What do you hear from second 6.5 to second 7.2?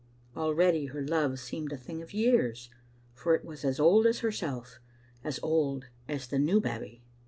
Babbie.